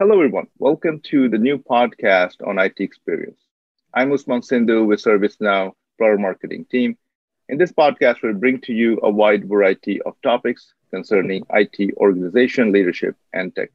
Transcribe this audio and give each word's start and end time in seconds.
Hello, 0.00 0.14
everyone. 0.14 0.46
Welcome 0.58 1.00
to 1.10 1.28
the 1.28 1.38
new 1.38 1.58
podcast 1.58 2.46
on 2.46 2.60
IT 2.60 2.78
experience. 2.78 3.40
I'm 3.92 4.12
Usman 4.12 4.42
Sindhu 4.42 4.84
with 4.84 5.02
ServiceNow 5.02 5.72
Product 5.98 6.20
Marketing 6.20 6.64
Team. 6.70 6.96
In 7.48 7.58
this 7.58 7.72
podcast, 7.72 8.22
we'll 8.22 8.34
bring 8.34 8.60
to 8.60 8.72
you 8.72 9.00
a 9.02 9.10
wide 9.10 9.48
variety 9.48 10.00
of 10.02 10.14
topics 10.22 10.72
concerning 10.92 11.44
IT 11.50 11.92
organization, 11.96 12.70
leadership, 12.70 13.16
and 13.32 13.52
tech. 13.56 13.70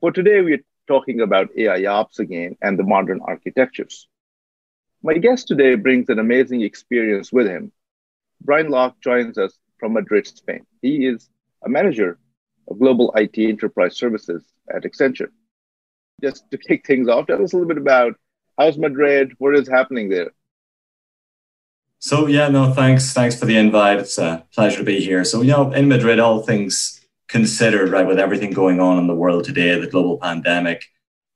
For 0.00 0.12
today, 0.12 0.42
we're 0.42 0.62
talking 0.86 1.22
about 1.22 1.48
AI 1.56 1.86
ops 1.86 2.18
again 2.18 2.58
and 2.60 2.78
the 2.78 2.84
modern 2.84 3.22
architectures. 3.22 4.08
My 5.02 5.14
guest 5.14 5.48
today 5.48 5.74
brings 5.74 6.10
an 6.10 6.18
amazing 6.18 6.60
experience 6.60 7.32
with 7.32 7.46
him. 7.46 7.72
Brian 8.42 8.68
Locke 8.68 9.00
joins 9.00 9.38
us 9.38 9.58
from 9.78 9.94
Madrid, 9.94 10.26
Spain. 10.26 10.66
He 10.82 11.06
is 11.06 11.30
a 11.64 11.70
manager 11.70 12.18
of 12.68 12.78
global 12.78 13.10
IT 13.16 13.38
enterprise 13.38 13.96
services 13.96 14.44
at 14.74 14.84
Accenture. 14.84 15.30
Just 16.22 16.50
to 16.50 16.58
kick 16.58 16.86
things 16.86 17.08
off, 17.08 17.26
tell 17.26 17.42
us 17.42 17.52
a 17.52 17.56
little 17.56 17.68
bit 17.68 17.78
about 17.78 18.14
how's 18.58 18.76
Madrid, 18.76 19.32
what 19.38 19.54
is 19.54 19.68
happening 19.68 20.08
there? 20.08 20.32
So 21.98 22.26
yeah, 22.26 22.48
no, 22.48 22.72
thanks, 22.72 23.12
thanks 23.12 23.38
for 23.38 23.46
the 23.46 23.56
invite. 23.56 23.98
It's 23.98 24.18
a 24.18 24.44
pleasure 24.54 24.78
to 24.78 24.84
be 24.84 25.00
here. 25.00 25.24
So 25.24 25.42
you 25.42 25.52
know, 25.52 25.72
in 25.72 25.88
Madrid, 25.88 26.18
all 26.18 26.40
things 26.40 27.00
considered, 27.28 27.90
right, 27.90 28.06
with 28.06 28.18
everything 28.18 28.52
going 28.52 28.80
on 28.80 28.98
in 28.98 29.06
the 29.06 29.14
world 29.14 29.44
today, 29.44 29.78
the 29.78 29.86
global 29.86 30.18
pandemic, 30.18 30.86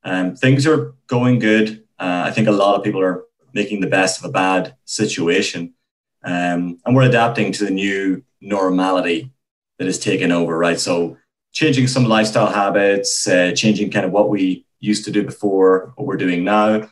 um, 0.04 0.34
things 0.34 0.66
are 0.66 0.94
going 1.06 1.38
good. 1.38 1.84
Uh, 1.98 2.24
I 2.26 2.30
think 2.30 2.48
a 2.48 2.52
lot 2.52 2.76
of 2.76 2.82
people 2.82 3.00
are 3.00 3.24
making 3.52 3.80
the 3.80 3.86
best 3.86 4.18
of 4.18 4.24
a 4.24 4.32
bad 4.32 4.74
situation, 4.84 5.74
um, 6.24 6.78
and 6.84 6.96
we're 6.96 7.02
adapting 7.02 7.52
to 7.52 7.64
the 7.64 7.70
new 7.70 8.22
normality 8.40 9.30
that 9.78 9.86
is 9.86 9.98
taking 9.98 10.32
over, 10.32 10.56
right? 10.56 10.80
So 10.80 11.16
changing 11.54 11.86
some 11.86 12.04
lifestyle 12.04 12.52
habits, 12.52 13.26
uh, 13.26 13.52
changing 13.56 13.90
kind 13.90 14.04
of 14.04 14.12
what 14.12 14.28
we 14.28 14.66
used 14.80 15.04
to 15.06 15.10
do 15.10 15.22
before, 15.22 15.92
what 15.96 16.06
we're 16.06 16.16
doing 16.16 16.44
now, 16.44 16.74
a 16.74 16.88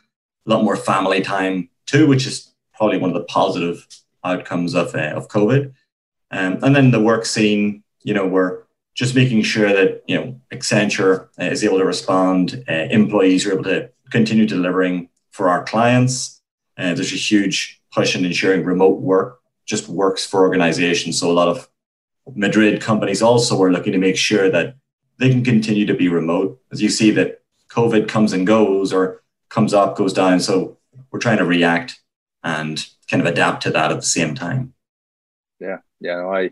lot 0.47 0.65
more 0.65 0.77
family 0.77 1.21
time 1.21 1.69
too, 1.87 2.07
which 2.07 2.27
is 2.27 2.55
probably 2.75 2.97
one 2.97 3.11
of 3.11 3.15
the 3.15 3.25
positive 3.25 3.87
outcomes 4.25 4.75
of, 4.75 4.95
uh, 4.95 5.13
of 5.15 5.29
COVID. 5.29 5.73
Um, 6.31 6.59
and 6.63 6.75
then 6.75 6.93
the 6.93 7.01
work 7.03 7.27
scene, 7.27 7.83
you 8.03 8.15
know, 8.15 8.27
we're 8.27 8.63
just 8.95 9.15
making 9.15 9.43
sure 9.43 9.69
that, 9.69 10.03
you 10.07 10.17
know, 10.17 10.41
Accenture 10.53 11.29
uh, 11.39 11.45
is 11.45 11.65
able 11.65 11.79
to 11.79 11.85
respond, 11.85 12.65
uh, 12.69 12.87
employees 12.91 13.45
are 13.45 13.53
able 13.53 13.65
to 13.65 13.91
continue 14.11 14.47
delivering 14.47 15.09
for 15.33 15.49
our 15.49 15.65
clients. 15.65 16.41
Uh, 16.79 16.95
there's 16.95 17.13
a 17.13 17.17
huge 17.17 17.81
push 17.93 18.15
in 18.15 18.25
ensuring 18.25 18.65
remote 18.65 19.01
work 19.01 19.41
just 19.67 19.89
works 19.89 20.27
for 20.27 20.41
organizations. 20.41 21.21
So 21.21 21.31
a 21.31 21.33
lot 21.33 21.49
of 21.49 21.69
Madrid 22.35 22.81
companies 22.81 23.23
also 23.23 23.61
are 23.63 23.73
looking 23.73 23.93
to 23.93 23.99
make 23.99 24.17
sure 24.17 24.51
that 24.51 24.77
they 25.19 25.31
can 25.31 25.45
continue 25.45 25.87
to 25.87 25.95
be 25.95 26.09
remote. 26.09 26.61
As 26.73 26.83
you 26.83 26.89
see 26.89 27.11
that 27.13 27.43
COVID 27.69 28.09
comes 28.09 28.33
and 28.33 28.47
goes 28.47 28.93
or 28.93 29.23
comes 29.49 29.75
up, 29.75 29.97
goes 29.97 30.13
down. 30.13 30.41
So 30.41 30.79
we're 31.11 31.19
trying 31.19 31.39
to 31.39 31.45
react 31.45 32.01
and 32.43 32.85
kind 33.09 33.21
of 33.21 33.27
adapt 33.27 33.63
to 33.63 33.71
that 33.71 33.91
at 33.91 33.97
the 33.97 34.03
same 34.03 34.35
time. 34.35 34.75
Yeah, 35.61 35.79
yeah. 36.01 36.27
I 36.27 36.51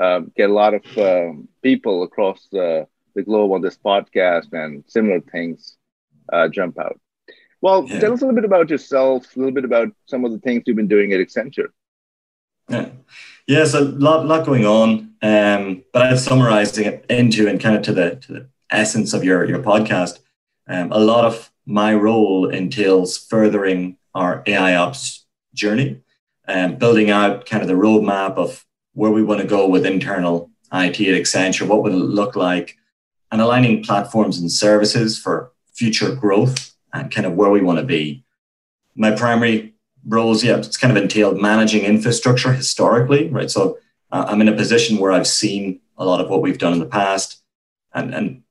uh, 0.00 0.20
get 0.36 0.50
a 0.50 0.52
lot 0.52 0.74
of 0.74 0.98
uh, 0.98 1.32
people 1.62 2.02
across 2.02 2.48
the, 2.50 2.86
the 3.14 3.22
globe 3.22 3.52
on 3.52 3.62
this 3.62 3.78
podcast, 3.78 4.52
and 4.52 4.84
similar 4.86 5.20
things 5.20 5.76
uh, 6.32 6.48
jump 6.48 6.78
out. 6.78 7.00
Well, 7.60 7.86
yeah. 7.86 8.00
tell 8.00 8.12
us 8.12 8.22
a 8.22 8.24
little 8.24 8.36
bit 8.36 8.44
about 8.44 8.70
yourself, 8.70 9.34
a 9.34 9.38
little 9.38 9.54
bit 9.54 9.64
about 9.64 9.88
some 10.06 10.24
of 10.24 10.32
the 10.32 10.38
things 10.38 10.62
you've 10.66 10.76
been 10.76 10.88
doing 10.88 11.12
at 11.12 11.20
Accenture. 11.20 11.68
Yeah, 12.68 12.90
yeah. 13.48 13.64
So 13.64 13.82
a 13.82 13.82
lot, 13.82 14.24
lot 14.26 14.46
going 14.46 14.64
on. 14.64 15.14
Um, 15.20 15.82
but 15.92 16.02
I'm 16.02 16.16
summarizing 16.16 16.86
it 16.86 17.04
into 17.10 17.48
and 17.48 17.60
kind 17.60 17.74
of 17.74 17.82
to 17.82 17.92
the 17.92 18.16
to 18.16 18.32
the 18.32 18.48
essence 18.70 19.12
of 19.12 19.24
your 19.24 19.44
your 19.44 19.58
podcast. 19.58 20.20
Um, 20.68 20.92
a 20.92 21.00
lot 21.00 21.24
of 21.24 21.50
my 21.66 21.94
role 21.94 22.48
entails 22.48 23.18
furthering 23.18 23.96
our 24.14 24.42
AI 24.46 24.76
ops 24.76 25.26
journey 25.54 26.00
and 26.46 26.72
um, 26.72 26.78
building 26.78 27.10
out 27.10 27.46
kind 27.46 27.62
of 27.62 27.68
the 27.68 27.74
roadmap 27.74 28.36
of 28.36 28.64
where 28.94 29.10
we 29.10 29.22
want 29.22 29.40
to 29.40 29.46
go 29.46 29.68
with 29.68 29.84
internal 29.84 30.50
IT 30.72 31.00
at 31.00 31.20
Accenture, 31.20 31.66
what 31.66 31.82
would 31.82 31.92
it 31.92 31.96
look 31.96 32.36
like, 32.36 32.76
and 33.30 33.40
aligning 33.40 33.82
platforms 33.82 34.38
and 34.38 34.50
services 34.50 35.18
for 35.18 35.52
future 35.72 36.14
growth 36.14 36.74
and 36.92 37.10
kind 37.10 37.26
of 37.26 37.34
where 37.34 37.50
we 37.50 37.60
want 37.60 37.78
to 37.78 37.84
be. 37.84 38.24
My 38.94 39.10
primary 39.12 39.74
roles, 40.08 40.42
yeah, 40.42 40.56
it's 40.56 40.76
kind 40.76 40.96
of 40.96 41.02
entailed 41.02 41.40
managing 41.40 41.84
infrastructure 41.84 42.52
historically, 42.52 43.28
right? 43.28 43.50
So 43.50 43.78
uh, 44.10 44.24
I'm 44.28 44.40
in 44.40 44.48
a 44.48 44.56
position 44.56 44.98
where 44.98 45.12
I've 45.12 45.26
seen 45.26 45.80
a 45.96 46.04
lot 46.04 46.20
of 46.20 46.30
what 46.30 46.42
we've 46.42 46.58
done 46.58 46.72
in 46.72 46.78
the 46.78 46.86
past 46.86 47.42
and, 47.92 48.14
and 48.14 48.42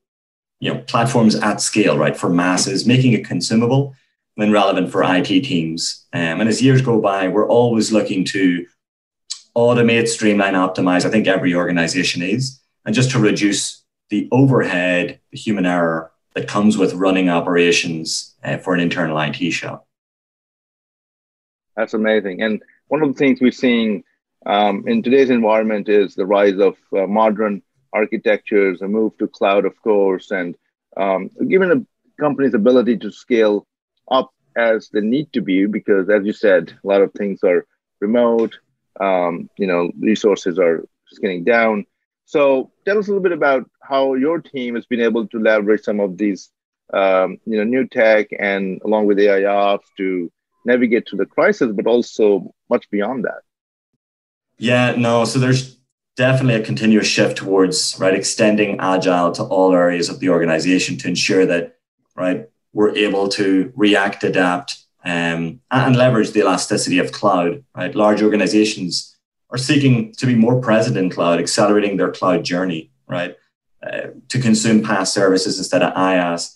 you 0.60 0.72
know, 0.72 0.80
platforms 0.80 1.34
at 1.34 1.60
scale, 1.60 1.98
right, 1.98 2.16
for 2.16 2.28
masses, 2.28 2.86
making 2.86 3.12
it 3.12 3.24
consumable 3.24 3.94
and 4.36 4.52
relevant 4.52 4.90
for 4.90 5.02
IT 5.02 5.26
teams. 5.26 6.06
Um, 6.12 6.40
and 6.40 6.48
as 6.48 6.62
years 6.62 6.82
go 6.82 7.00
by, 7.00 7.28
we're 7.28 7.48
always 7.48 7.92
looking 7.92 8.24
to 8.26 8.66
automate, 9.56 10.08
streamline, 10.08 10.54
optimize. 10.54 11.04
I 11.04 11.10
think 11.10 11.26
every 11.26 11.54
organization 11.54 12.22
is, 12.22 12.60
and 12.84 12.94
just 12.94 13.10
to 13.12 13.18
reduce 13.18 13.82
the 14.10 14.28
overhead, 14.30 15.20
the 15.32 15.38
human 15.38 15.66
error 15.66 16.12
that 16.34 16.48
comes 16.48 16.78
with 16.78 16.94
running 16.94 17.28
operations 17.28 18.36
uh, 18.44 18.58
for 18.58 18.74
an 18.74 18.80
internal 18.80 19.18
IT 19.18 19.50
shop. 19.50 19.87
That's 21.78 21.94
amazing. 21.94 22.42
And 22.42 22.62
one 22.88 23.02
of 23.02 23.10
the 23.10 23.18
things 23.18 23.40
we're 23.40 23.52
seeing 23.52 24.04
um, 24.46 24.84
in 24.88 25.02
today's 25.02 25.30
environment 25.30 25.88
is 25.88 26.16
the 26.16 26.26
rise 26.26 26.58
of 26.60 26.76
uh, 26.96 27.06
modern 27.06 27.62
architectures, 27.94 28.82
a 28.82 28.88
move 28.88 29.18
to 29.18 29.28
cloud, 29.28 29.66
of 29.66 29.80
course, 29.82 30.32
and 30.32 30.56
um, 30.98 31.30
given 31.48 31.72
a 31.72 32.22
company's 32.22 32.54
ability 32.54 32.98
to 32.98 33.12
scale 33.12 33.66
up 34.10 34.30
as 34.56 34.90
they 34.92 35.00
need 35.00 35.32
to 35.34 35.42
be, 35.42 35.66
because 35.66 36.10
as 36.10 36.26
you 36.26 36.32
said, 36.34 36.78
a 36.84 36.88
lot 36.88 37.02
of 37.02 37.12
things 37.14 37.40
are 37.44 37.66
remote. 38.00 38.58
Um, 39.00 39.50
you 39.58 39.66
know, 39.66 39.90
resources 40.00 40.58
are 40.58 40.84
scaling 41.08 41.44
down. 41.44 41.86
So, 42.26 42.72
tell 42.86 42.98
us 42.98 43.08
a 43.08 43.10
little 43.10 43.22
bit 43.22 43.32
about 43.32 43.70
how 43.82 44.14
your 44.14 44.40
team 44.40 44.74
has 44.76 44.86
been 44.86 45.00
able 45.00 45.28
to 45.28 45.38
leverage 45.40 45.82
some 45.82 46.00
of 46.00 46.18
these, 46.18 46.50
um, 46.92 47.38
you 47.46 47.58
know, 47.58 47.64
new 47.64 47.86
tech 47.86 48.28
and 48.38 48.80
along 48.84 49.06
with 49.06 49.20
AI 49.20 49.44
ops 49.44 49.88
to 49.98 50.30
navigate 50.68 51.08
through 51.08 51.18
the 51.18 51.26
crisis, 51.26 51.72
but 51.74 51.86
also 51.86 52.54
much 52.70 52.88
beyond 52.90 53.24
that. 53.24 53.40
Yeah, 54.58 54.94
no. 54.96 55.24
So 55.24 55.38
there's 55.38 55.78
definitely 56.16 56.60
a 56.60 56.64
continuous 56.64 57.06
shift 57.06 57.38
towards 57.38 57.96
right 58.00 58.14
extending 58.14 58.78
agile 58.80 59.30
to 59.30 59.44
all 59.44 59.72
areas 59.72 60.08
of 60.08 60.18
the 60.18 60.28
organization 60.28 60.98
to 60.98 61.06
ensure 61.06 61.46
that 61.46 61.78
right 62.16 62.48
we're 62.72 62.94
able 62.96 63.28
to 63.28 63.72
react, 63.76 64.24
adapt, 64.24 64.84
um, 65.04 65.60
and 65.70 65.96
leverage 65.96 66.32
the 66.32 66.40
elasticity 66.40 66.98
of 66.98 67.12
cloud. 67.12 67.64
Right, 67.74 67.94
large 67.94 68.20
organizations 68.22 69.16
are 69.50 69.58
seeking 69.58 70.12
to 70.14 70.26
be 70.26 70.34
more 70.34 70.60
present 70.60 70.96
in 70.96 71.08
cloud, 71.08 71.38
accelerating 71.38 71.96
their 71.96 72.10
cloud 72.10 72.44
journey. 72.44 72.90
Right, 73.08 73.36
uh, 73.82 74.08
to 74.28 74.40
consume 74.40 74.82
PaaS 74.82 75.08
services 75.08 75.56
instead 75.56 75.82
of 75.82 75.94
IaaS. 75.94 76.54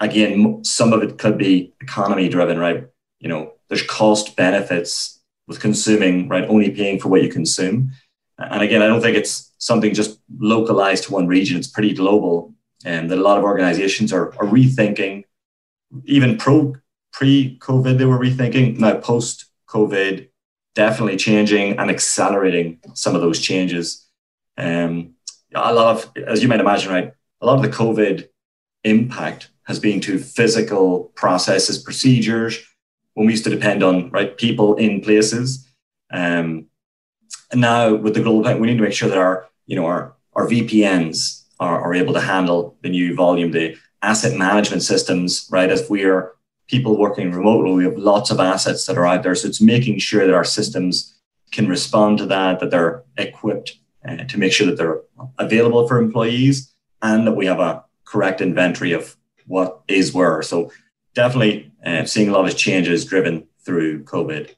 Again, 0.00 0.62
some 0.64 0.92
of 0.92 1.02
it 1.02 1.18
could 1.18 1.38
be 1.38 1.72
economy 1.80 2.28
driven. 2.28 2.58
Right, 2.58 2.86
you 3.20 3.28
know, 3.28 3.52
there's 3.68 3.82
cost 3.82 4.36
benefits 4.36 5.20
with 5.46 5.60
consuming, 5.60 6.28
right? 6.28 6.44
Only 6.44 6.70
paying 6.70 6.98
for 7.00 7.08
what 7.08 7.22
you 7.22 7.30
consume. 7.30 7.92
And 8.38 8.62
again, 8.62 8.82
I 8.82 8.86
don't 8.86 9.00
think 9.00 9.16
it's 9.16 9.52
something 9.58 9.94
just 9.94 10.20
localized 10.38 11.04
to 11.04 11.12
one 11.12 11.26
region. 11.26 11.58
It's 11.58 11.66
pretty 11.66 11.94
global. 11.94 12.54
And 12.84 13.10
that 13.10 13.18
a 13.18 13.22
lot 13.22 13.38
of 13.38 13.44
organizations 13.44 14.12
are, 14.12 14.28
are 14.38 14.46
rethinking, 14.46 15.24
even 16.04 16.36
pro 16.36 16.74
pre-COVID, 17.12 17.98
they 17.98 18.04
were 18.04 18.18
rethinking. 18.18 18.78
Now 18.78 18.98
post-COVID, 18.98 20.28
definitely 20.76 21.16
changing 21.16 21.78
and 21.78 21.90
accelerating 21.90 22.78
some 22.94 23.16
of 23.16 23.20
those 23.20 23.40
changes. 23.40 24.06
Um, 24.56 25.14
a 25.54 25.74
lot 25.74 25.96
of, 25.96 26.12
as 26.28 26.42
you 26.42 26.48
might 26.48 26.60
imagine, 26.60 26.92
right, 26.92 27.12
a 27.40 27.46
lot 27.46 27.56
of 27.56 27.62
the 27.62 27.76
COVID 27.76 28.28
impact 28.84 29.50
has 29.64 29.80
been 29.80 30.00
to 30.02 30.18
physical 30.18 31.10
processes, 31.16 31.78
procedures, 31.78 32.64
when 33.18 33.26
we 33.26 33.32
used 33.32 33.42
to 33.42 33.50
depend 33.50 33.82
on 33.82 34.08
right 34.10 34.38
people 34.38 34.76
in 34.76 35.00
places. 35.00 35.66
Um, 36.12 36.66
and 37.50 37.60
now 37.60 37.92
with 37.96 38.14
the 38.14 38.22
global 38.22 38.42
we 38.60 38.68
need 38.68 38.76
to 38.76 38.82
make 38.84 38.92
sure 38.92 39.08
that 39.08 39.18
our 39.18 39.48
you 39.66 39.74
know 39.74 39.86
our 39.86 40.14
our 40.34 40.46
VPNs 40.46 41.42
are, 41.58 41.80
are 41.80 41.94
able 41.94 42.14
to 42.14 42.20
handle 42.20 42.76
the 42.82 42.88
new 42.88 43.16
volume, 43.16 43.50
the 43.50 43.76
asset 44.02 44.38
management 44.38 44.84
systems, 44.84 45.48
right? 45.50 45.68
As 45.68 45.90
we 45.90 46.04
are 46.04 46.36
people 46.68 46.96
working 46.96 47.32
remotely, 47.32 47.72
we 47.72 47.84
have 47.86 47.98
lots 47.98 48.30
of 48.30 48.38
assets 48.38 48.86
that 48.86 48.96
are 48.96 49.06
out 49.06 49.24
there. 49.24 49.34
So 49.34 49.48
it's 49.48 49.60
making 49.60 49.98
sure 49.98 50.24
that 50.24 50.34
our 50.34 50.44
systems 50.44 51.16
can 51.50 51.66
respond 51.66 52.18
to 52.18 52.26
that, 52.26 52.60
that 52.60 52.70
they're 52.70 53.02
equipped 53.16 53.78
uh, 54.08 54.18
to 54.18 54.38
make 54.38 54.52
sure 54.52 54.66
that 54.68 54.76
they're 54.76 55.00
available 55.38 55.88
for 55.88 55.98
employees 55.98 56.72
and 57.02 57.26
that 57.26 57.32
we 57.32 57.46
have 57.46 57.58
a 57.58 57.84
correct 58.04 58.40
inventory 58.40 58.92
of 58.92 59.16
what 59.46 59.80
is 59.88 60.14
where. 60.14 60.40
So 60.42 60.70
definitely 61.14 61.72
uh, 61.84 62.04
seeing 62.04 62.28
a 62.28 62.32
lot 62.32 62.48
of 62.48 62.56
changes 62.56 63.04
driven 63.04 63.46
through 63.64 64.04
COVID. 64.04 64.54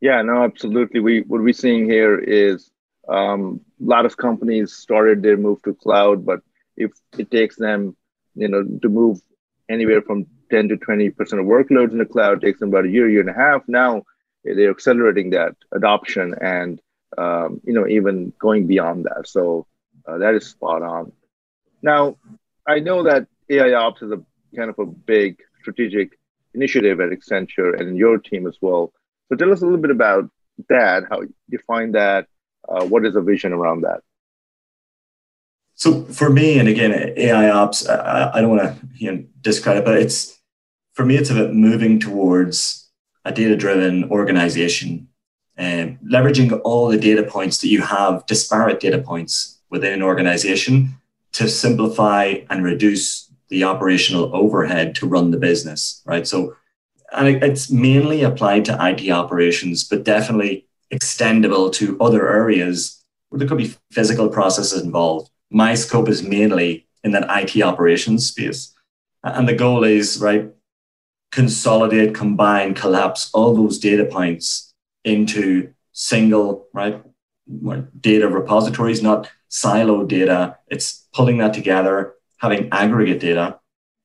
Yeah, 0.00 0.22
no, 0.22 0.42
absolutely. 0.42 1.00
We 1.00 1.20
what 1.20 1.40
we're 1.42 1.52
seeing 1.52 1.84
here 1.88 2.18
is 2.18 2.70
um, 3.08 3.60
a 3.80 3.84
lot 3.84 4.04
of 4.04 4.16
companies 4.16 4.72
started 4.72 5.22
their 5.22 5.36
move 5.36 5.62
to 5.62 5.74
cloud, 5.74 6.26
but 6.26 6.40
if 6.76 6.90
it 7.16 7.30
takes 7.30 7.56
them, 7.56 7.96
you 8.34 8.48
know, 8.48 8.64
to 8.82 8.88
move 8.88 9.20
anywhere 9.68 10.02
from 10.02 10.26
10 10.50 10.68
to 10.68 10.76
20 10.76 11.10
percent 11.10 11.40
of 11.40 11.46
workloads 11.46 11.92
in 11.92 11.98
the 11.98 12.04
cloud 12.04 12.40
takes 12.40 12.60
them 12.60 12.68
about 12.68 12.84
a 12.84 12.90
year, 12.90 13.08
year 13.08 13.20
and 13.20 13.30
a 13.30 13.32
half. 13.32 13.62
Now 13.68 14.02
they're 14.44 14.70
accelerating 14.70 15.30
that 15.30 15.54
adoption 15.72 16.34
and 16.40 16.80
um, 17.16 17.60
you 17.64 17.72
know 17.72 17.86
even 17.86 18.32
going 18.38 18.66
beyond 18.66 19.04
that. 19.04 19.28
So 19.28 19.66
uh, 20.06 20.18
that 20.18 20.34
is 20.34 20.46
spot 20.48 20.82
on. 20.82 21.12
Now 21.80 22.16
I 22.66 22.80
know 22.80 23.04
that 23.04 23.28
AI 23.52 23.74
Ops 23.74 24.02
is 24.02 24.10
a 24.10 24.20
kind 24.56 24.70
of 24.70 24.78
a 24.78 24.86
big 24.86 25.38
strategic 25.60 26.18
initiative 26.54 27.00
at 27.00 27.10
Accenture 27.10 27.78
and 27.78 27.88
in 27.88 27.96
your 27.96 28.18
team 28.18 28.46
as 28.46 28.56
well. 28.60 28.92
So 29.28 29.36
tell 29.36 29.52
us 29.52 29.62
a 29.62 29.64
little 29.64 29.80
bit 29.80 29.90
about 29.90 30.28
that, 30.68 31.04
how 31.10 31.22
you 31.48 31.58
find 31.66 31.94
that, 31.94 32.26
uh, 32.68 32.84
what 32.84 33.04
is 33.06 33.14
the 33.14 33.22
vision 33.22 33.52
around 33.52 33.82
that? 33.82 34.00
So 35.74 36.04
for 36.04 36.30
me, 36.30 36.58
and 36.58 36.68
again, 36.68 37.14
AI 37.16 37.50
ops, 37.50 37.88
I, 37.88 38.30
I 38.34 38.40
don't 38.40 38.56
want 38.56 38.62
to 38.62 38.86
you 38.94 39.12
know, 39.12 39.24
discredit, 39.40 39.84
but 39.84 39.96
it's 39.96 40.38
for 40.92 41.04
me, 41.04 41.16
it's 41.16 41.30
about 41.30 41.54
moving 41.54 41.98
towards 41.98 42.90
a 43.24 43.32
data-driven 43.32 44.10
organization 44.10 45.08
and 45.56 45.98
leveraging 46.00 46.60
all 46.64 46.88
the 46.88 46.98
data 46.98 47.22
points 47.22 47.58
that 47.58 47.68
you 47.68 47.80
have, 47.80 48.26
disparate 48.26 48.80
data 48.80 48.98
points 48.98 49.60
within 49.70 49.92
an 49.92 50.02
organization 50.02 50.96
to 51.32 51.48
simplify 51.48 52.34
and 52.50 52.62
reduce 52.62 53.31
the 53.52 53.64
operational 53.64 54.34
overhead 54.34 54.94
to 54.96 55.06
run 55.06 55.30
the 55.30 55.38
business, 55.38 56.02
right? 56.04 56.26
So, 56.26 56.56
and 57.12 57.28
it's 57.42 57.70
mainly 57.70 58.22
applied 58.22 58.64
to 58.66 58.78
IT 58.80 59.08
operations, 59.10 59.84
but 59.84 60.02
definitely 60.04 60.66
extendable 60.92 61.72
to 61.74 61.96
other 62.00 62.28
areas 62.28 63.04
where 63.28 63.38
there 63.38 63.48
could 63.48 63.58
be 63.58 63.74
physical 63.90 64.28
processes 64.28 64.82
involved 64.82 65.30
my 65.52 65.74
scope 65.74 66.08
is 66.08 66.22
mainly 66.22 66.86
in 67.04 67.12
that 67.12 67.26
IT 67.28 67.62
operations 67.62 68.28
space. 68.28 68.74
And 69.22 69.46
the 69.46 69.54
goal 69.54 69.84
is, 69.84 70.18
right, 70.18 70.50
consolidate, 71.30 72.14
combine, 72.14 72.74
collapse 72.74 73.30
all 73.32 73.54
those 73.54 73.78
data 73.78 74.04
points 74.04 74.72
into 75.04 75.72
single, 75.92 76.66
right, 76.72 77.00
data 78.00 78.28
repositories, 78.28 79.02
not 79.02 79.30
siloed 79.50 80.08
data. 80.08 80.56
It's 80.68 81.06
pulling 81.12 81.38
that 81.38 81.54
together, 81.54 82.14
having 82.42 82.68
aggregate 82.72 83.20
data, 83.20 83.58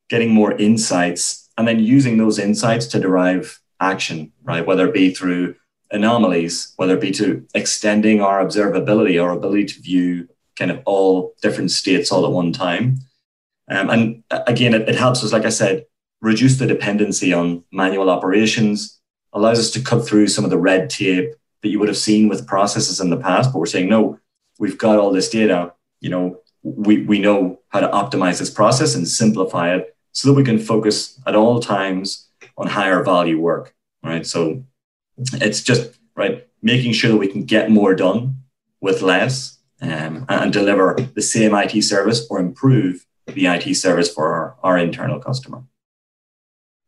getting 0.10 0.32
more 0.32 0.54
insights, 0.54 1.50
and 1.58 1.68
then 1.68 1.80
using 1.80 2.18
those 2.18 2.38
insights 2.38 2.86
to 2.86 3.00
derive 3.00 3.60
action, 3.80 4.32
right? 4.44 4.66
Whether 4.66 4.88
it 4.88 4.94
be 4.94 5.14
through 5.14 5.56
anomalies, 5.90 6.74
whether 6.76 6.96
it 6.96 7.02
be 7.02 7.12
to 7.12 7.46
extending 7.56 8.22
our 8.22 8.46
observability, 8.46 9.22
our 9.22 9.32
ability 9.32 9.66
to 9.66 9.82
view 9.82 10.30
kind 10.56 10.70
of 10.70 10.82
all 10.86 11.34
different 11.42 11.72
states 11.72 12.12
all 12.12 12.26
at 12.26 12.32
one 12.32 12.54
time. 12.54 13.00
Um, 13.70 13.90
and 13.90 14.24
uh, 14.30 14.44
again, 14.46 14.74
it, 14.76 14.88
it 14.88 14.96
helps 14.96 15.24
us, 15.24 15.34
like 15.34 15.46
I 15.46 15.50
said, 15.50 15.86
reduce 16.22 16.58
the 16.58 16.68
dependency 16.68 17.34
on 17.34 17.64
manual 17.72 18.10
operations, 18.10 19.00
allows 19.34 19.60
us 19.60 19.72
to 19.72 19.82
cut 19.82 20.06
through 20.06 20.28
some 20.28 20.46
of 20.46 20.52
the 20.52 20.58
red 20.60 20.90
tape 20.90 21.32
that 21.64 21.70
you 21.70 21.80
would 21.80 21.90
have 21.90 21.98
seen 21.98 22.28
with 22.28 22.48
processes 22.48 23.00
in 23.00 23.10
the 23.10 23.18
past. 23.18 23.52
But 23.52 23.60
we're 23.60 23.66
saying, 23.66 23.90
no, 23.90 24.20
we've 24.60 24.78
got 24.78 25.00
all 25.00 25.12
this 25.12 25.30
data, 25.30 25.74
you 26.02 26.10
know, 26.10 26.40
we, 26.76 27.04
we 27.04 27.20
know 27.20 27.60
how 27.70 27.80
to 27.80 27.88
optimize 27.88 28.40
this 28.40 28.50
process 28.50 28.96
and 28.96 29.08
simplify 29.08 29.76
it 29.76 29.96
so 30.12 30.28
that 30.28 30.34
we 30.34 30.44
can 30.44 30.60
focus 30.60 31.20
at 31.26 31.36
all 31.36 31.60
times 31.60 32.30
on 32.58 32.68
higher 32.68 33.04
value 33.04 33.40
work, 33.40 33.76
right? 34.04 34.26
So 34.26 34.64
it's 35.34 35.62
just, 35.62 36.00
right, 36.16 36.48
making 36.62 36.94
sure 36.94 37.12
that 37.12 37.18
we 37.18 37.28
can 37.28 37.44
get 37.44 37.70
more 37.70 37.96
done 37.96 38.42
with 38.82 39.02
less 39.02 39.60
um, 39.82 40.26
and 40.30 40.52
deliver 40.52 40.96
the 41.14 41.22
same 41.22 41.54
IT 41.54 41.82
service 41.84 42.26
or 42.30 42.40
improve 42.40 43.06
the 43.28 43.46
IT 43.48 43.76
service 43.76 44.12
for 44.12 44.34
our, 44.34 44.56
our 44.64 44.78
internal 44.78 45.20
customer. 45.20 45.64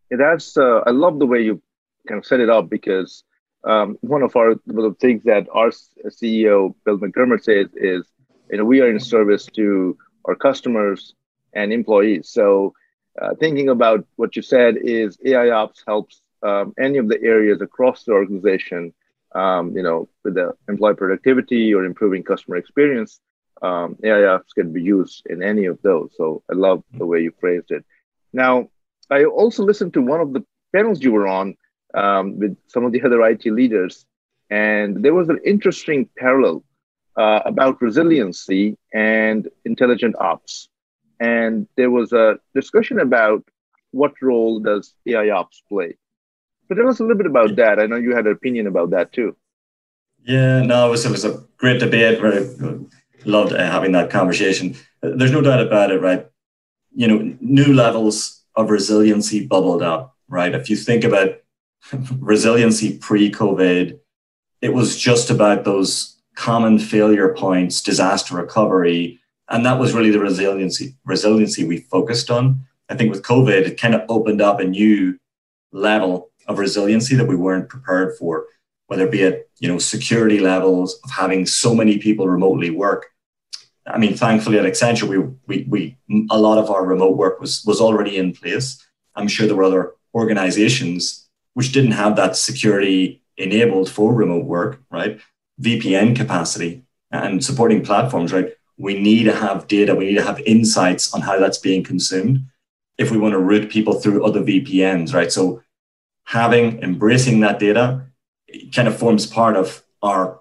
Yeah, 0.09 0.17
that's 0.17 0.57
uh, 0.57 0.81
I 0.87 0.89
love 0.89 1.19
the 1.19 1.27
way 1.27 1.41
you 1.41 1.61
kind 2.07 2.17
of 2.17 2.25
set 2.25 2.39
it 2.39 2.49
up 2.49 2.69
because 2.69 3.23
um, 3.63 3.97
one 4.01 4.23
of 4.23 4.35
our 4.35 4.55
one 4.65 4.85
of 4.85 4.93
the 4.93 4.97
things 4.99 5.23
that 5.25 5.47
our 5.53 5.69
CEO 5.69 6.73
Bill 6.85 6.97
McDermott 6.97 7.43
says 7.43 7.67
is 7.75 8.05
you 8.49 8.57
know 8.57 8.65
we 8.65 8.81
are 8.81 8.89
in 8.89 8.99
service 8.99 9.45
to 9.55 9.97
our 10.25 10.35
customers 10.35 11.15
and 11.53 11.73
employees. 11.73 12.29
So 12.29 12.73
uh, 13.21 13.35
thinking 13.39 13.69
about 13.69 14.05
what 14.15 14.35
you 14.35 14.41
said 14.41 14.75
is 14.77 15.17
AI 15.25 15.49
ops 15.49 15.83
helps 15.85 16.21
um, 16.43 16.73
any 16.79 16.97
of 16.97 17.07
the 17.09 17.21
areas 17.21 17.61
across 17.61 18.03
the 18.03 18.11
organization 18.11 18.93
um, 19.35 19.75
you 19.75 19.83
know, 19.83 20.09
with 20.23 20.35
the 20.35 20.53
employee 20.67 20.95
productivity 20.95 21.73
or 21.73 21.85
improving 21.85 22.23
customer 22.23 22.57
experience, 22.57 23.19
um, 23.61 23.95
AIOps 24.03 24.53
can 24.55 24.71
be 24.73 24.81
used 24.81 25.23
in 25.29 25.43
any 25.43 25.65
of 25.65 25.79
those. 25.81 26.11
So 26.17 26.43
I 26.49 26.55
love 26.55 26.83
the 26.93 27.05
way 27.05 27.21
you 27.21 27.33
phrased 27.39 27.71
it. 27.71 27.85
Now, 28.33 28.69
I 29.09 29.25
also 29.25 29.63
listened 29.63 29.93
to 29.93 30.01
one 30.01 30.21
of 30.21 30.33
the 30.33 30.43
panels 30.73 31.01
you 31.01 31.11
were 31.11 31.27
on 31.27 31.55
um, 31.93 32.39
with 32.39 32.57
some 32.67 32.85
of 32.85 32.91
the 32.91 33.01
other 33.03 33.21
IT 33.25 33.45
leaders, 33.45 34.05
and 34.49 35.03
there 35.03 35.13
was 35.13 35.29
an 35.29 35.39
interesting 35.45 36.09
parallel 36.17 36.63
uh, 37.19 37.41
about 37.45 37.81
resiliency 37.81 38.77
and 38.93 39.49
intelligent 39.65 40.15
ops. 40.19 40.69
And 41.19 41.67
there 41.75 41.91
was 41.91 42.13
a 42.13 42.39
discussion 42.55 42.99
about 42.99 43.43
what 43.91 44.13
role 44.21 44.61
does 44.61 44.93
AI 45.05 45.29
ops 45.29 45.61
play. 45.67 45.97
But 46.69 46.75
tell 46.75 46.87
us 46.87 46.99
a 46.99 47.03
little 47.03 47.17
bit 47.17 47.25
about 47.25 47.57
that. 47.57 47.77
I 47.77 47.87
know 47.87 47.97
you 47.97 48.15
had 48.15 48.25
an 48.25 48.31
opinion 48.31 48.67
about 48.67 48.91
that 48.91 49.11
too. 49.11 49.35
Yeah, 50.23 50.61
no, 50.61 50.87
it 50.87 50.91
was, 50.91 51.05
it 51.05 51.11
was 51.11 51.25
a 51.25 51.43
great 51.57 51.79
debate. 51.79 52.21
Very 52.21 52.47
loved 53.25 53.51
uh, 53.51 53.69
having 53.69 53.91
that 53.93 54.09
conversation. 54.09 54.75
There's 55.01 55.31
no 55.31 55.41
doubt 55.41 55.61
about 55.61 55.91
it, 55.91 56.01
right? 56.01 56.25
You 56.95 57.07
know, 57.07 57.37
new 57.41 57.73
levels 57.73 58.45
of 58.55 58.69
resiliency 58.69 59.45
bubbled 59.45 59.81
up, 59.81 60.15
right? 60.29 60.55
If 60.55 60.69
you 60.69 60.77
think 60.77 61.03
about 61.03 61.39
resiliency 62.19 62.97
pre-COVID, 62.97 63.99
it 64.61 64.73
was 64.73 64.97
just 64.97 65.29
about 65.29 65.65
those 65.65 66.18
common 66.39 66.79
failure 66.79 67.33
points, 67.33 67.81
disaster 67.81 68.33
recovery, 68.33 69.19
and 69.49 69.65
that 69.65 69.77
was 69.77 69.93
really 69.93 70.09
the 70.09 70.19
resiliency 70.19 70.95
resiliency 71.03 71.65
we 71.65 71.77
focused 71.95 72.31
on. 72.31 72.61
I 72.87 72.95
think 72.95 73.11
with 73.11 73.23
COVID, 73.23 73.67
it 73.67 73.81
kind 73.81 73.93
of 73.93 74.03
opened 74.07 74.41
up 74.41 74.59
a 74.59 74.63
new 74.63 75.19
level 75.73 76.31
of 76.47 76.57
resiliency 76.57 77.15
that 77.15 77.27
we 77.27 77.35
weren't 77.35 77.67
prepared 77.67 78.17
for, 78.17 78.45
whether 78.87 79.05
it 79.05 79.11
be 79.11 79.23
at 79.25 79.47
you 79.59 79.67
know 79.67 79.79
security 79.79 80.39
levels 80.39 80.97
of 81.03 81.11
having 81.11 81.45
so 81.45 81.75
many 81.75 81.97
people 81.97 82.29
remotely 82.29 82.69
work. 82.69 83.07
I 83.85 83.97
mean, 83.97 84.15
thankfully 84.15 84.59
at 84.59 84.65
Accenture, 84.65 85.09
we, 85.09 85.17
we, 85.47 85.67
we 85.67 85.97
a 86.31 86.39
lot 86.39 86.57
of 86.57 86.69
our 86.69 86.85
remote 86.85 87.17
work 87.17 87.41
was 87.41 87.65
was 87.65 87.81
already 87.81 88.15
in 88.15 88.31
place. 88.31 88.67
I'm 89.15 89.27
sure 89.27 89.45
there 89.45 89.57
were 89.57 89.71
other 89.71 89.91
organizations 90.15 91.27
which 91.55 91.73
didn't 91.73 91.99
have 92.03 92.15
that 92.15 92.37
security 92.37 93.21
enabled 93.35 93.89
for 93.89 94.13
remote 94.13 94.45
work, 94.45 94.81
right? 94.89 95.19
VPN 95.61 96.15
capacity 96.15 96.83
and 97.11 97.43
supporting 97.43 97.83
platforms, 97.83 98.31
right? 98.31 98.53
We 98.77 98.99
need 98.99 99.23
to 99.23 99.35
have 99.35 99.67
data, 99.67 99.95
we 99.95 100.05
need 100.05 100.15
to 100.15 100.23
have 100.23 100.39
insights 100.41 101.13
on 101.13 101.21
how 101.21 101.39
that's 101.39 101.57
being 101.57 101.83
consumed 101.83 102.45
if 102.97 103.11
we 103.11 103.17
want 103.17 103.33
to 103.33 103.39
route 103.39 103.69
people 103.69 103.93
through 103.93 104.25
other 104.25 104.41
VPNs, 104.41 105.13
right? 105.13 105.31
So 105.31 105.61
having, 106.25 106.81
embracing 106.81 107.39
that 107.41 107.59
data 107.59 108.05
kind 108.73 108.87
of 108.87 108.97
forms 108.97 109.25
part 109.25 109.55
of 109.55 109.83
our, 110.01 110.39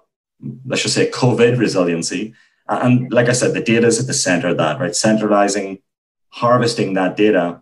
let's 0.65 0.83
just 0.83 0.95
say, 0.95 1.09
COVID 1.09 1.57
resiliency. 1.57 2.33
And 2.67 3.11
like 3.11 3.27
I 3.27 3.33
said, 3.33 3.53
the 3.53 3.61
data 3.61 3.87
is 3.87 3.99
at 3.99 4.07
the 4.07 4.13
center 4.13 4.49
of 4.49 4.57
that, 4.57 4.79
right? 4.79 4.95
Centralizing, 4.95 5.79
harvesting 6.29 6.93
that 6.93 7.17
data, 7.17 7.61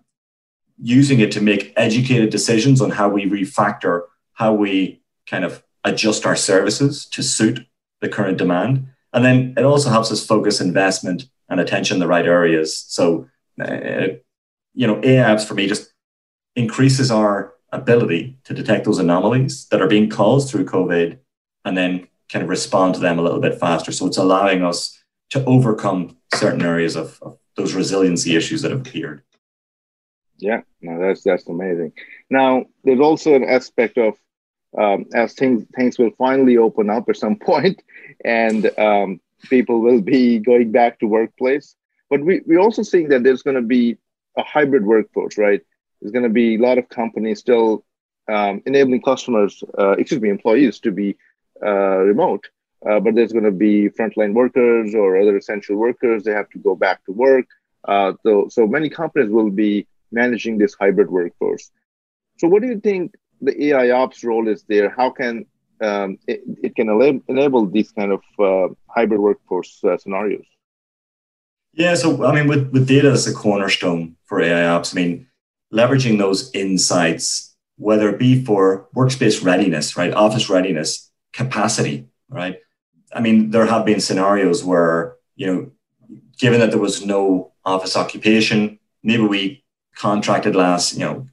using 0.80 1.20
it 1.20 1.32
to 1.32 1.42
make 1.42 1.74
educated 1.76 2.30
decisions 2.30 2.82
on 2.82 2.92
how 2.92 3.10
we 3.10 3.26
refactor, 3.26 4.02
how 4.34 4.54
we 4.54 5.02
kind 5.26 5.46
of 5.46 5.64
adjust 5.88 6.25
our 6.25 6.36
services 6.36 7.06
to 7.06 7.24
suit 7.24 7.65
the 8.01 8.10
current 8.10 8.38
demand. 8.38 8.88
And 9.13 9.24
then 9.24 9.53
it 9.58 9.63
also 9.63 9.89
helps 9.89 10.12
us 10.12 10.25
focus 10.25 10.62
investment 10.62 11.29
and 11.50 11.60
attention 11.60 11.96
in 11.96 12.00
the 12.00 12.08
right 12.08 12.25
areas. 12.25 12.77
So, 12.77 13.27
uh, 13.62 14.08
you 14.74 14.86
know, 14.86 14.98
AIOps 15.01 15.46
for 15.46 15.53
me 15.56 15.67
just 15.67 15.94
increases 16.56 17.10
our 17.10 17.53
ability 17.72 18.38
to 18.44 18.53
detect 18.53 18.86
those 18.86 19.00
anomalies 19.00 19.67
that 19.67 19.82
are 19.82 19.88
being 19.88 20.10
caused 20.10 20.50
through 20.50 20.65
COVID 20.65 21.17
and 21.65 21.77
then 21.77 22.08
kind 22.29 22.44
of 22.44 22.50
respond 22.50 22.96
to 22.96 23.00
them 23.00 23.17
a 23.17 23.22
little 23.22 23.39
bit 23.39 23.60
faster. 23.60 23.91
So 23.91 24.08
it's 24.08 24.17
allowing 24.17 24.63
us 24.63 24.98
to 25.32 25.44
overcome 25.46 26.17
certain 26.34 26.62
areas 26.62 26.96
of, 26.96 27.20
of 27.22 27.38
those 27.56 27.74
resiliency 27.74 28.36
issues 28.36 28.62
that 28.62 28.72
have 28.72 28.82
appeared. 28.82 29.24
Yeah, 30.38 30.62
no, 30.82 31.00
that's 31.00 31.24
that's 31.24 31.48
amazing. 31.48 31.94
Now, 32.29 32.65
there's 32.84 33.00
also 33.00 33.34
an 33.34 33.44
aspect 33.44 33.98
of 33.98 34.13
um, 34.78 35.06
as 35.14 35.34
things 35.34 35.66
things 35.76 35.98
will 35.98 36.12
finally 36.18 36.58
open 36.58 36.90
up 36.90 37.10
at 37.10 37.18
some 37.18 37.36
point, 37.52 37.82
and 38.26 38.72
um, 38.78 39.20
people 39.50 39.82
will 39.82 40.02
be 40.02 40.40
going 40.40 40.72
back 40.72 41.00
to 41.00 41.08
workplace. 41.08 41.76
But 42.10 42.24
we 42.24 42.42
we 42.46 42.58
also 42.58 42.84
seeing 42.84 43.10
that 43.10 43.24
there's 43.24 43.44
going 43.44 43.56
to 43.56 43.62
be 43.62 43.98
a 44.38 44.44
hybrid 44.44 44.86
workforce, 44.86 45.38
right? 45.38 45.62
there's 46.02 46.12
going 46.12 46.24
to 46.24 46.30
be 46.30 46.56
a 46.56 46.60
lot 46.60 46.78
of 46.78 46.90
companies 46.90 47.40
still 47.40 47.84
um, 48.30 48.62
enabling 48.66 49.02
customers, 49.02 49.64
uh, 49.80 49.92
excuse 49.92 50.22
me, 50.22 50.30
employees 50.30 50.80
to 50.80 50.92
be 50.92 51.16
uh, 51.66 51.98
remote. 51.98 52.48
Uh, 52.88 53.00
but 53.00 53.16
there's 53.16 53.32
going 53.32 53.44
to 53.44 53.52
be 53.52 53.90
frontline 53.90 54.34
workers 54.34 54.94
or 54.94 55.18
other 55.20 55.36
essential 55.36 55.76
workers. 55.76 56.24
They 56.24 56.32
have 56.32 56.50
to 56.52 56.60
go 56.60 56.76
back 56.76 57.04
to 57.06 57.12
work. 57.12 57.46
Uh, 57.88 58.14
so, 58.24 58.48
so 58.50 58.68
many 58.68 58.90
companies 58.90 59.32
will 59.32 59.50
be 59.50 59.88
managing 60.12 60.58
this 60.58 60.76
hybrid 60.80 61.10
workforce. 61.10 61.72
So, 62.38 62.48
what 62.48 62.62
do 62.62 62.68
you 62.68 62.80
think 62.80 63.16
the 63.41 63.67
AI 63.67 63.91
ops 63.91 64.24
role 64.24 64.48
is 64.48 64.63
there? 64.63 64.89
How 64.89 65.10
can 65.10 65.46
um, 65.82 66.17
it, 66.27 66.41
it, 66.63 66.75
can 66.75 66.89
enable 67.27 67.67
these 67.67 67.91
kind 67.91 68.12
of 68.12 68.22
uh, 68.39 68.74
hybrid 68.88 69.20
workforce 69.20 69.84
uh, 69.84 69.98
scenarios? 69.98 70.46
Yeah, 71.74 71.94
so 71.94 72.25
I 72.25 72.34
mean, 72.34 72.48
with, 72.48 72.72
with 72.72 72.88
data 72.88 73.12
as 73.12 73.27
a 73.27 73.34
cornerstone 73.34 74.15
for 74.25 74.41
AI 74.41 74.67
ops, 74.67 74.96
I 74.96 74.96
mean, 74.96 75.27
leveraging 75.72 76.17
those 76.17 76.51
insights, 76.56 77.56
whether 77.77 78.10
it 78.10 78.17
be 78.17 78.44
for 78.44 78.88
workspace 78.96 79.44
readiness, 79.44 79.96
right, 79.96 80.13
office 80.13 80.50
readiness, 80.50 81.12
capacity, 81.34 82.08
right. 82.29 82.58
I 83.13 83.22
mean, 83.22 83.51
there 83.51 83.67
have 83.67 83.86
been 83.86 84.00
scenarios 84.00 84.63
where 84.63 85.17
you 85.38 85.48
know, 85.48 85.72
given 86.38 86.60
that 86.60 86.72
there 86.72 86.79
was 86.79 87.06
no 87.06 87.53
office 87.63 87.96
occupation, 87.96 88.79
maybe 89.03 89.24
we 89.24 89.63
contracted 89.98 90.56
less, 90.56 90.94
you 90.94 91.00
know, 91.00 91.27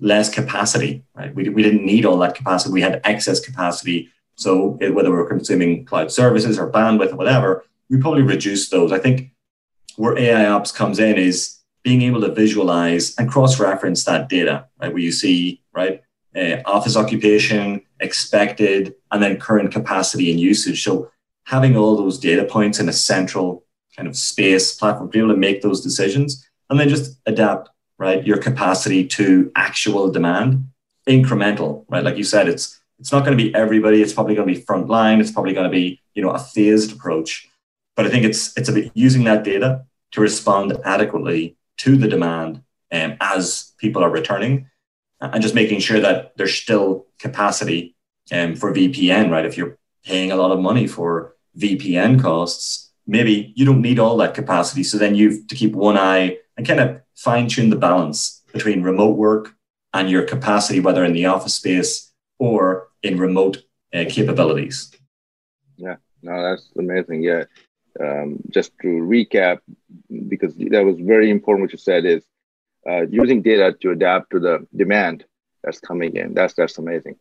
less 0.00 0.32
capacity, 0.32 1.04
right? 1.14 1.34
We, 1.34 1.48
we 1.50 1.62
didn't 1.62 1.84
need 1.84 2.06
all 2.06 2.18
that 2.18 2.34
capacity. 2.34 2.72
We 2.72 2.80
had 2.80 3.00
excess 3.04 3.40
capacity. 3.40 4.10
So 4.36 4.78
it, 4.80 4.94
whether 4.94 5.10
we're 5.10 5.28
consuming 5.28 5.84
cloud 5.84 6.10
services 6.10 6.58
or 6.58 6.70
bandwidth 6.70 7.12
or 7.12 7.16
whatever, 7.16 7.64
we 7.90 7.98
probably 7.98 8.22
reduced 8.22 8.70
those. 8.70 8.90
I 8.90 8.98
think 8.98 9.30
where 9.96 10.18
AI 10.18 10.46
ops 10.46 10.72
comes 10.72 10.98
in 10.98 11.16
is 11.16 11.58
being 11.82 12.02
able 12.02 12.20
to 12.22 12.32
visualize 12.32 13.14
and 13.16 13.30
cross-reference 13.30 14.04
that 14.04 14.28
data, 14.28 14.66
right? 14.80 14.92
Where 14.92 15.02
you 15.02 15.12
see, 15.12 15.62
right, 15.72 16.02
uh, 16.34 16.56
office 16.64 16.96
occupation, 16.96 17.82
expected, 18.00 18.94
and 19.12 19.22
then 19.22 19.38
current 19.38 19.72
capacity 19.72 20.30
and 20.30 20.40
usage. 20.40 20.82
So 20.82 21.10
having 21.44 21.76
all 21.76 21.96
those 21.96 22.18
data 22.18 22.44
points 22.44 22.80
in 22.80 22.88
a 22.88 22.92
central 22.92 23.64
kind 23.94 24.08
of 24.08 24.16
space 24.16 24.74
platform, 24.74 25.08
to 25.08 25.12
be 25.12 25.18
able 25.18 25.30
to 25.30 25.36
make 25.36 25.62
those 25.62 25.80
decisions, 25.80 26.46
and 26.68 26.80
then 26.80 26.88
just 26.88 27.18
adapt 27.26 27.70
right? 27.98 28.26
Your 28.26 28.38
capacity 28.38 29.06
to 29.08 29.50
actual 29.54 30.10
demand, 30.10 30.68
incremental, 31.08 31.84
right? 31.88 32.04
Like 32.04 32.16
you 32.16 32.24
said, 32.24 32.48
it's 32.48 32.80
it's 32.98 33.12
not 33.12 33.24
going 33.24 33.36
to 33.36 33.42
be 33.42 33.54
everybody. 33.54 34.00
It's 34.00 34.14
probably 34.14 34.34
going 34.34 34.48
to 34.48 34.54
be 34.54 34.62
frontline. 34.62 35.20
It's 35.20 35.30
probably 35.30 35.52
going 35.52 35.70
to 35.70 35.70
be 35.70 36.00
you 36.14 36.22
know 36.22 36.30
a 36.30 36.38
phased 36.38 36.92
approach. 36.92 37.48
But 37.94 38.06
I 38.06 38.10
think 38.10 38.24
it's 38.24 38.56
it's 38.56 38.68
about 38.68 38.90
using 38.94 39.24
that 39.24 39.44
data 39.44 39.84
to 40.12 40.20
respond 40.20 40.76
adequately 40.84 41.56
to 41.78 41.96
the 41.96 42.08
demand 42.08 42.62
um, 42.92 43.16
as 43.20 43.72
people 43.78 44.02
are 44.02 44.10
returning, 44.10 44.70
and 45.20 45.42
just 45.42 45.54
making 45.54 45.80
sure 45.80 46.00
that 46.00 46.36
there's 46.36 46.54
still 46.54 47.06
capacity 47.18 47.96
um, 48.32 48.56
for 48.56 48.72
VPN, 48.72 49.30
right? 49.30 49.46
If 49.46 49.56
you're 49.56 49.78
paying 50.04 50.32
a 50.32 50.36
lot 50.36 50.52
of 50.52 50.60
money 50.60 50.86
for 50.86 51.34
VPN 51.58 52.20
costs, 52.20 52.90
maybe 53.06 53.52
you 53.56 53.64
don't 53.64 53.82
need 53.82 53.98
all 53.98 54.16
that 54.18 54.34
capacity. 54.34 54.82
So 54.82 54.98
then 54.98 55.14
you've 55.14 55.46
to 55.48 55.54
keep 55.54 55.72
one 55.72 55.96
eye 55.96 56.38
and 56.56 56.66
kind 56.66 56.80
of 56.80 57.00
fine 57.14 57.48
tune 57.48 57.70
the 57.70 57.76
balance 57.76 58.42
between 58.52 58.82
remote 58.82 59.16
work 59.16 59.54
and 59.92 60.10
your 60.10 60.22
capacity, 60.22 60.80
whether 60.80 61.04
in 61.04 61.12
the 61.12 61.26
office 61.26 61.54
space 61.54 62.12
or 62.38 62.88
in 63.02 63.18
remote 63.18 63.62
uh, 63.94 64.04
capabilities. 64.08 64.90
Yeah, 65.76 65.96
no, 66.22 66.42
that's 66.42 66.70
amazing. 66.78 67.22
Yeah. 67.22 67.44
Um, 67.98 68.40
just 68.50 68.72
to 68.82 68.88
recap, 68.88 69.60
because 70.28 70.54
that 70.56 70.84
was 70.84 70.96
very 71.00 71.30
important, 71.30 71.64
what 71.64 71.72
you 71.72 71.78
said 71.78 72.04
is 72.04 72.24
uh, 72.88 73.06
using 73.06 73.40
data 73.40 73.74
to 73.80 73.90
adapt 73.92 74.30
to 74.32 74.38
the 74.38 74.66
demand 74.76 75.24
that's 75.62 75.80
coming 75.80 76.14
in. 76.16 76.34
That's 76.34 76.54
that's 76.54 76.78
amazing. 76.78 77.16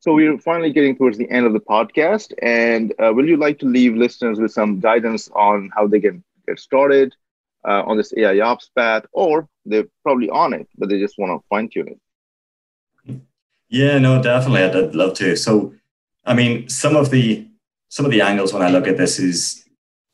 So 0.00 0.14
we're 0.14 0.38
finally 0.38 0.72
getting 0.72 0.96
towards 0.96 1.18
the 1.18 1.30
end 1.30 1.46
of 1.46 1.52
the 1.52 1.60
podcast, 1.60 2.32
and 2.42 2.92
uh, 2.98 3.12
will 3.14 3.28
you 3.28 3.36
like 3.36 3.58
to 3.60 3.66
leave 3.66 3.94
listeners 3.94 4.38
with 4.38 4.52
some 4.52 4.80
guidance 4.80 5.30
on 5.34 5.70
how 5.74 5.86
they 5.86 6.00
can 6.00 6.24
get 6.46 6.58
started, 6.58 7.14
uh, 7.66 7.82
on 7.86 7.96
this 7.96 8.12
AI 8.16 8.40
ops 8.40 8.70
path, 8.76 9.04
or 9.12 9.48
they're 9.64 9.86
probably 10.02 10.30
on 10.30 10.52
it, 10.52 10.68
but 10.76 10.88
they 10.88 10.98
just 10.98 11.18
want 11.18 11.30
to 11.30 11.46
fine 11.48 11.68
tune 11.68 11.88
it. 11.88 13.20
Yeah, 13.68 13.98
no, 13.98 14.22
definitely, 14.22 14.62
I'd, 14.62 14.76
I'd 14.76 14.94
love 14.94 15.14
to. 15.14 15.36
So, 15.36 15.74
I 16.24 16.34
mean, 16.34 16.68
some 16.68 16.96
of 16.96 17.10
the 17.10 17.48
some 17.88 18.04
of 18.04 18.12
the 18.12 18.20
angles 18.20 18.52
when 18.52 18.62
I 18.62 18.70
look 18.70 18.88
at 18.88 18.96
this 18.96 19.18
is 19.18 19.64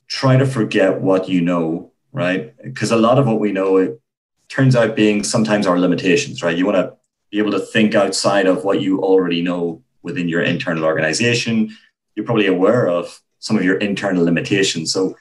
try 0.07 0.37
to 0.37 0.47
forget 0.47 1.01
what 1.01 1.29
you 1.29 1.41
know, 1.41 1.93
right? 2.13 2.55
Because 2.63 2.91
a 2.91 2.97
lot 2.97 3.19
of 3.19 3.27
what 3.27 3.41
we 3.41 3.53
know 3.53 3.79
it 3.79 4.01
turns 4.49 4.77
out 4.77 4.97
being 4.97 5.23
sometimes 5.23 5.67
our 5.67 5.79
limitations, 5.79 6.43
right? 6.43 6.57
You 6.57 6.67
want 6.67 6.77
to 6.77 6.95
be 7.31 7.39
able 7.39 7.53
to 7.53 7.61
think 7.61 7.95
outside 7.95 8.47
of 8.47 8.65
what 8.65 8.81
you 8.83 9.01
already 9.01 9.41
know 9.41 9.83
within 10.03 10.29
your 10.29 10.43
internal 10.43 10.85
organization. 10.85 11.75
You're 12.15 12.27
probably 12.27 12.49
aware 12.49 12.89
of 12.89 13.21
some 13.39 13.57
of 13.57 13.65
your 13.65 13.79
internal 13.79 14.25
limitations. 14.25 14.93
So 14.93 15.17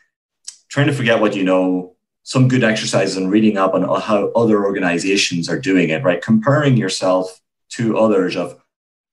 trying 0.67 0.87
to 0.87 0.93
forget 0.93 1.21
what 1.21 1.35
you 1.35 1.43
know, 1.43 1.95
some 2.23 2.47
good 2.47 2.63
exercises 2.63 3.17
and 3.17 3.31
reading 3.31 3.57
up 3.57 3.73
on 3.73 3.83
how 4.01 4.31
other 4.35 4.63
organizations 4.63 5.49
are 5.49 5.59
doing 5.59 5.89
it, 5.89 6.03
right? 6.03 6.21
Comparing 6.21 6.77
yourself 6.77 7.41
to 7.69 7.97
others 7.97 8.35
of 8.35 8.61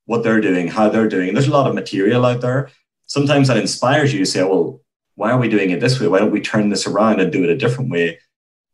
what 0.06 0.22
they're 0.22 0.40
doing, 0.40 0.68
how 0.68 0.88
they're 0.88 1.08
doing. 1.08 1.32
There's 1.32 1.48
a 1.48 1.52
lot 1.52 1.66
of 1.66 1.74
material 1.74 2.24
out 2.24 2.40
there. 2.40 2.70
Sometimes 3.06 3.48
that 3.48 3.56
inspires 3.56 4.12
you 4.12 4.18
to 4.20 4.26
say, 4.26 4.42
well, 4.42 4.80
why 5.14 5.30
are 5.30 5.38
we 5.38 5.48
doing 5.48 5.70
it 5.70 5.80
this 5.80 5.98
way? 5.98 6.08
Why 6.08 6.18
don't 6.18 6.30
we 6.30 6.40
turn 6.40 6.68
this 6.68 6.86
around 6.86 7.20
and 7.20 7.32
do 7.32 7.42
it 7.42 7.50
a 7.50 7.56
different 7.56 7.90
way? 7.90 8.18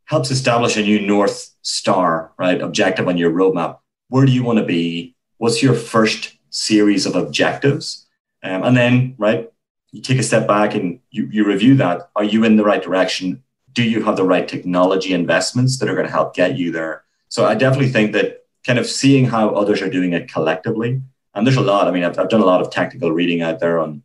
Helps 0.05 0.31
establish 0.31 0.77
a 0.77 0.83
new 0.83 1.01
North 1.01 1.55
Star, 1.62 2.33
right? 2.37 2.61
Objective 2.61 3.09
on 3.09 3.17
your 3.17 3.31
roadmap. 3.31 3.79
Where 4.09 4.27
do 4.27 4.33
you 4.33 4.43
want 4.43 4.59
to 4.59 4.65
be? 4.65 5.15
What's 5.39 5.62
your 5.62 5.75
first 5.75 6.37
series 6.51 7.07
of 7.07 7.15
objectives? 7.15 8.07
Um, 8.43 8.65
and 8.65 8.77
then, 8.77 9.15
right, 9.19 9.51
you 9.93 10.03
take 10.03 10.19
a 10.19 10.23
step 10.23 10.47
back 10.47 10.75
and 10.75 10.99
you, 11.11 11.29
you 11.31 11.45
review 11.45 11.77
that. 11.77 12.11
Are 12.17 12.25
you 12.25 12.45
in 12.45 12.57
the 12.57 12.65
right 12.65 12.83
direction? 12.83 13.43
Do 13.73 13.83
you 13.83 14.02
have 14.02 14.17
the 14.17 14.25
right 14.25 14.47
technology 14.47 15.12
investments 15.12 15.79
that 15.79 15.88
are 15.88 15.95
going 15.95 16.07
to 16.07 16.12
help 16.12 16.35
get 16.35 16.57
you 16.59 16.73
there? 16.73 17.05
So 17.29 17.47
I 17.47 17.55
definitely 17.55 17.88
think 17.88 18.12
that 18.12 18.45
kind 18.67 18.79
of 18.79 18.87
seeing 18.87 19.25
how 19.25 19.50
others 19.50 19.83
are 19.83 19.91
doing 19.91 20.12
it 20.12 20.31
collectively, 20.31 21.00
and 21.35 21.47
there's 21.47 21.57
a 21.57 21.62
lot. 21.62 21.88
I 21.88 21.91
mean, 21.91 22.05
I've, 22.05 22.19
I've 22.19 22.29
done 22.29 22.43
a 22.43 22.47
lot 22.47 22.61
of 22.61 22.71
technical 22.71 23.12
reading 23.12 23.43
out 23.43 23.59
there 23.59 23.79
on, 23.79 24.02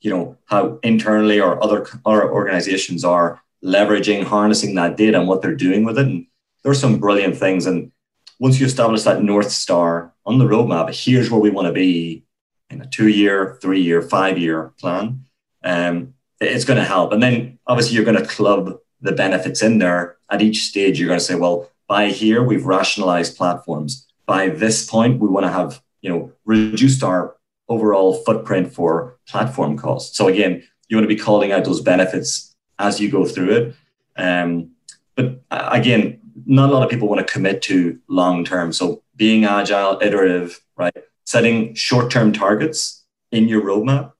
you 0.00 0.10
know, 0.10 0.36
how 0.46 0.78
internally 0.82 1.40
or 1.40 1.62
other, 1.62 1.86
other 2.04 2.30
organizations 2.30 3.04
are 3.04 3.42
leveraging, 3.62 4.24
harnessing 4.24 4.74
that 4.74 4.96
data 4.96 5.18
and 5.18 5.28
what 5.28 5.42
they're 5.42 5.54
doing 5.54 5.84
with 5.84 5.98
it. 5.98 6.06
And 6.06 6.26
there's 6.62 6.80
some 6.80 6.98
brilliant 6.98 7.36
things. 7.36 7.66
And 7.66 7.92
once 8.38 8.58
you 8.58 8.66
establish 8.66 9.02
that 9.02 9.22
North 9.22 9.50
Star 9.50 10.12
on 10.26 10.38
the 10.38 10.46
roadmap, 10.46 10.94
here's 10.94 11.30
where 11.30 11.40
we 11.40 11.50
want 11.50 11.66
to 11.66 11.72
be 11.72 12.24
in 12.70 12.80
a 12.80 12.86
two 12.86 13.08
year, 13.08 13.58
three 13.60 13.80
year, 13.80 14.02
five 14.02 14.38
year 14.38 14.72
plan. 14.78 15.24
Um, 15.62 16.13
it's 16.44 16.64
going 16.64 16.78
to 16.78 16.84
help. 16.84 17.12
And 17.12 17.22
then 17.22 17.58
obviously 17.66 17.94
you're 17.94 18.04
going 18.04 18.20
to 18.20 18.26
club 18.26 18.78
the 19.00 19.12
benefits 19.12 19.62
in 19.62 19.78
there 19.78 20.16
at 20.30 20.42
each 20.42 20.62
stage. 20.64 20.98
You're 20.98 21.08
going 21.08 21.20
to 21.20 21.24
say, 21.24 21.34
well, 21.34 21.70
by 21.86 22.08
here 22.08 22.42
we've 22.42 22.64
rationalized 22.64 23.36
platforms. 23.36 24.06
By 24.26 24.48
this 24.48 24.88
point, 24.88 25.20
we 25.20 25.28
want 25.28 25.44
to 25.44 25.52
have 25.52 25.82
you 26.00 26.10
know 26.10 26.32
reduced 26.44 27.02
our 27.02 27.36
overall 27.68 28.14
footprint 28.24 28.72
for 28.72 29.18
platform 29.28 29.76
costs. 29.76 30.16
So 30.16 30.28
again, 30.28 30.62
you 30.88 30.96
want 30.96 31.04
to 31.04 31.14
be 31.14 31.20
calling 31.20 31.52
out 31.52 31.64
those 31.64 31.80
benefits 31.80 32.54
as 32.78 33.00
you 33.00 33.10
go 33.10 33.24
through 33.24 33.50
it. 33.50 33.74
Um, 34.16 34.70
but 35.14 35.42
again, 35.50 36.20
not 36.46 36.70
a 36.70 36.72
lot 36.72 36.82
of 36.82 36.90
people 36.90 37.08
want 37.08 37.26
to 37.26 37.32
commit 37.32 37.62
to 37.62 37.98
long 38.08 38.44
term. 38.44 38.72
So 38.72 39.02
being 39.16 39.44
agile, 39.44 39.98
iterative, 40.02 40.60
right? 40.76 40.96
Setting 41.24 41.74
short 41.74 42.10
term 42.10 42.32
targets 42.32 43.04
in 43.30 43.48
your 43.48 43.62
roadmap 43.62 44.13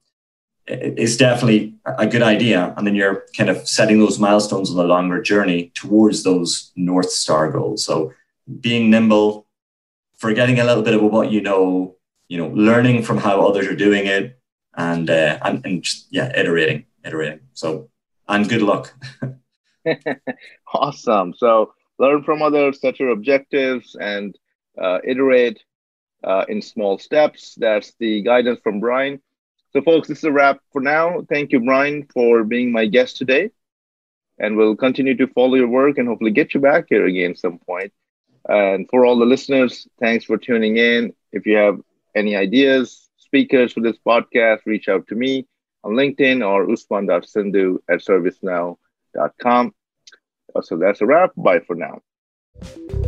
is 0.67 1.17
definitely 1.17 1.75
a 1.85 2.07
good 2.07 2.23
idea. 2.23 2.73
And 2.77 2.85
then 2.87 2.95
you're 2.95 3.25
kind 3.37 3.49
of 3.49 3.67
setting 3.67 3.99
those 3.99 4.19
milestones 4.19 4.69
on 4.69 4.77
the 4.77 4.83
longer 4.83 5.21
journey 5.21 5.71
towards 5.75 6.23
those 6.23 6.71
North 6.75 7.11
Star 7.11 7.51
goals. 7.51 7.85
So 7.85 8.13
being 8.59 8.89
nimble, 8.89 9.47
forgetting 10.17 10.59
a 10.59 10.63
little 10.63 10.83
bit 10.83 10.95
about 10.95 11.11
what 11.11 11.31
you 11.31 11.41
know, 11.41 11.95
you 12.27 12.37
know, 12.37 12.47
learning 12.47 13.03
from 13.03 13.17
how 13.17 13.45
others 13.45 13.67
are 13.67 13.75
doing 13.75 14.07
it, 14.07 14.39
and 14.75 15.09
uh, 15.09 15.37
and, 15.43 15.65
and 15.65 15.83
just, 15.83 16.07
yeah, 16.09 16.31
iterating, 16.35 16.85
iterating. 17.03 17.41
So 17.53 17.89
and 18.27 18.47
good 18.49 18.61
luck. 18.61 18.93
awesome. 20.73 21.33
So 21.37 21.73
learn 21.99 22.23
from 22.23 22.41
others, 22.41 22.81
set 22.81 22.99
your 22.99 23.09
objectives, 23.09 23.95
and 23.99 24.37
uh, 24.81 24.99
iterate 25.03 25.63
uh, 26.23 26.45
in 26.49 26.61
small 26.61 26.97
steps. 26.97 27.55
That's 27.55 27.93
the 27.99 28.21
guidance 28.21 28.59
from 28.63 28.79
Brian. 28.79 29.21
So, 29.75 29.81
folks, 29.81 30.07
this 30.07 30.19
is 30.19 30.23
a 30.23 30.31
wrap 30.31 30.59
for 30.71 30.79
now. 30.79 31.25
Thank 31.27 31.51
you, 31.51 31.59
Brian, 31.59 32.07
for 32.13 32.45
being 32.45 32.71
my 32.71 32.85
guest 32.85 33.17
today. 33.17 33.49
And 34.39 34.55
we'll 34.55 34.77
continue 34.77 35.17
to 35.17 35.27
follow 35.27 35.55
your 35.55 35.67
work 35.67 35.97
and 35.97 36.07
hopefully 36.07 36.31
get 36.31 36.53
you 36.53 36.61
back 36.61 36.85
here 36.87 37.05
again 37.05 37.35
some 37.35 37.59
point. 37.59 37.91
And 38.47 38.87
for 38.89 39.05
all 39.05 39.19
the 39.19 39.25
listeners, 39.25 39.85
thanks 39.99 40.23
for 40.23 40.37
tuning 40.37 40.77
in. 40.77 41.13
If 41.33 41.45
you 41.45 41.57
have 41.57 41.81
any 42.15 42.37
ideas, 42.37 43.09
speakers 43.17 43.73
for 43.73 43.81
this 43.81 43.97
podcast, 43.97 44.59
reach 44.65 44.87
out 44.87 45.07
to 45.07 45.15
me 45.15 45.45
on 45.83 45.91
LinkedIn 45.91 46.41
or 46.41 46.71
usman.sindhu 46.71 47.79
at 47.89 47.99
servicenow.com. 47.99 49.75
So 50.61 50.77
that's 50.77 51.01
a 51.01 51.05
wrap. 51.05 51.31
Bye 51.35 51.59
for 51.59 51.75
now. 51.75 53.04